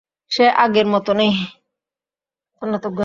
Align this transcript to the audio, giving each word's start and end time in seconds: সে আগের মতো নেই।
সে 0.31 0.45
আগের 0.57 0.87
মতো 0.87 1.11
নেই। 1.13 1.33